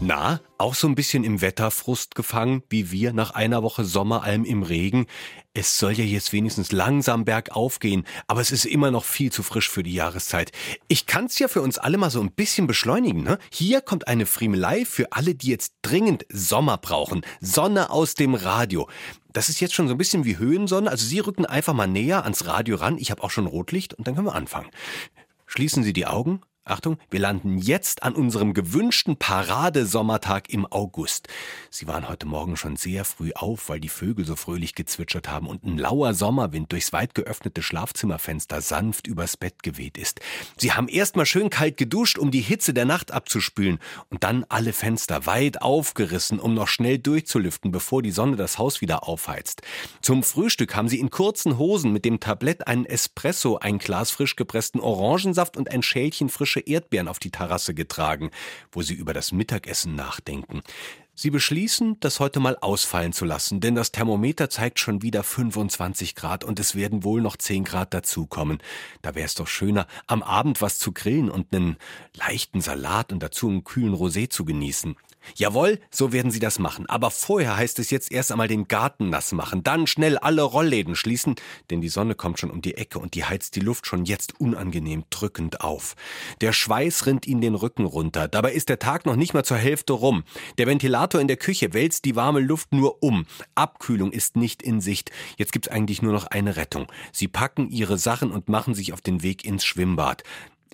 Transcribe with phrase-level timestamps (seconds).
[0.00, 4.62] Na, auch so ein bisschen im Wetterfrust gefangen, wie wir nach einer Woche Sommeralm im
[4.62, 5.06] Regen.
[5.54, 9.42] Es soll ja jetzt wenigstens langsam bergauf gehen, aber es ist immer noch viel zu
[9.42, 10.52] frisch für die Jahreszeit.
[10.86, 13.38] Ich kann's ja für uns alle mal so ein bisschen beschleunigen, ne?
[13.52, 17.22] Hier kommt eine Friemelei für alle, die jetzt dringend Sommer brauchen.
[17.40, 18.88] Sonne aus dem Radio.
[19.32, 22.22] Das ist jetzt schon so ein bisschen wie Höhensonne, also Sie rücken einfach mal näher
[22.22, 22.98] ans Radio ran.
[22.98, 24.70] Ich habe auch schon Rotlicht und dann können wir anfangen.
[25.46, 31.28] Schließen Sie die Augen Achtung, wir landen jetzt an unserem gewünschten Paradesommertag im August.
[31.70, 35.46] Sie waren heute Morgen schon sehr früh auf, weil die Vögel so fröhlich gezwitschert haben
[35.46, 40.20] und ein lauer Sommerwind durchs weit geöffnete Schlafzimmerfenster sanft übers Bett geweht ist.
[40.56, 43.78] Sie haben erstmal schön kalt geduscht, um die Hitze der Nacht abzuspülen
[44.10, 48.80] und dann alle Fenster weit aufgerissen, um noch schnell durchzulüften, bevor die Sonne das Haus
[48.80, 49.62] wieder aufheizt.
[50.02, 54.36] Zum Frühstück haben sie in kurzen Hosen mit dem Tablett einen Espresso, ein Glas frisch
[54.36, 58.30] gepressten Orangensaft und ein Schälchen frische frische Erdbeeren auf die Terrasse getragen,
[58.72, 60.62] wo sie über das Mittagessen nachdenken.
[61.20, 66.14] Sie beschließen, das heute mal ausfallen zu lassen, denn das Thermometer zeigt schon wieder 25
[66.14, 68.58] Grad und es werden wohl noch 10 Grad dazukommen.
[69.02, 71.76] Da wäre es doch schöner, am Abend was zu grillen und einen
[72.14, 74.94] leichten Salat und dazu einen kühlen Rosé zu genießen.
[75.34, 76.86] Jawohl, so werden sie das machen.
[76.88, 80.94] Aber vorher heißt es jetzt erst einmal den Garten nass machen, dann schnell alle Rollläden
[80.96, 81.34] schließen,
[81.70, 84.40] denn die Sonne kommt schon um die Ecke und die heizt die Luft schon jetzt
[84.40, 85.96] unangenehm drückend auf.
[86.40, 88.28] Der Schweiß rinnt ihnen den Rücken runter.
[88.28, 90.24] Dabei ist der Tag noch nicht mal zur Hälfte rum.
[90.56, 90.66] Der
[91.08, 93.24] Ventilator in der Küche wälzt die warme Luft nur um.
[93.54, 95.10] Abkühlung ist nicht in Sicht.
[95.38, 96.86] Jetzt gibt's eigentlich nur noch eine Rettung.
[97.12, 100.22] Sie packen ihre Sachen und machen sich auf den Weg ins Schwimmbad.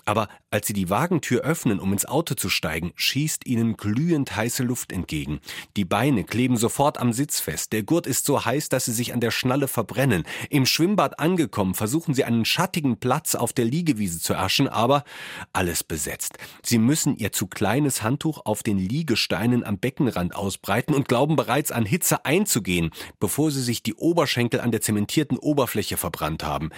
[0.06, 4.62] Aber als sie die Wagentür öffnen, um ins Auto zu steigen, schießt ihnen glühend heiße
[4.62, 5.40] Luft entgegen.
[5.76, 7.72] Die Beine kleben sofort am Sitz fest.
[7.72, 10.22] Der Gurt ist so heiß, dass sie sich an der Schnalle verbrennen.
[10.50, 15.02] Im Schwimmbad angekommen, versuchen sie einen schattigen Platz auf der Liegewiese zu erschen, aber
[15.52, 16.38] alles besetzt.
[16.62, 21.72] Sie müssen ihr zu kleines Handtuch auf den Liegesteinen am Beckenrand ausbreiten und glauben bereits
[21.72, 26.70] an Hitze einzugehen, bevor sie sich die Oberschenkel an der zementierten Oberfläche verbrannt haben.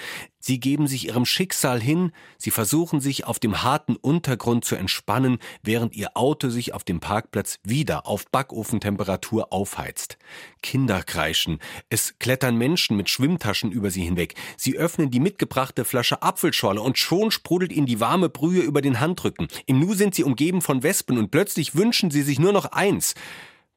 [0.47, 5.39] Sie geben sich ihrem Schicksal hin, sie versuchen sich auf dem harten Untergrund zu entspannen,
[5.63, 10.19] während ihr Auto sich auf dem Parkplatz wieder auf Backofentemperatur aufheizt.
[10.63, 11.59] Kinder kreischen,
[11.91, 16.97] es klettern Menschen mit Schwimmtaschen über sie hinweg, sie öffnen die mitgebrachte Flasche Apfelschorle und
[16.97, 19.49] schon sprudelt ihnen die warme Brühe über den Handrücken.
[19.67, 23.15] Im Nu sind sie umgeben von Wespen und plötzlich wünschen sie sich nur noch eins,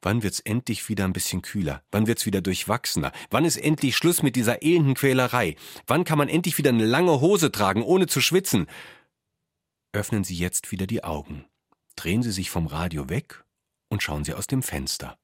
[0.02, 1.82] Wann wird's endlich wieder ein bisschen kühler?
[1.90, 3.12] Wann wird's wieder durchwachsener?
[3.28, 5.56] Wann ist endlich Schluss mit dieser elenden Quälerei?
[5.86, 8.66] Wann kann man endlich wieder eine lange Hose tragen, ohne zu schwitzen?
[9.92, 11.46] Öffnen Sie jetzt wieder die Augen.
[11.96, 13.44] Drehen Sie sich vom Radio weg
[13.88, 15.18] und schauen Sie aus dem Fenster.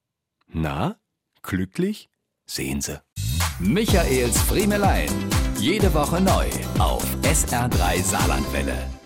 [0.47, 0.99] Na,
[1.41, 2.09] glücklich?
[2.45, 3.01] Sehen Sie.
[3.59, 5.09] Michaels Friemelein.
[5.57, 6.47] Jede Woche neu
[6.79, 8.96] auf SR3 Saarlandwelle.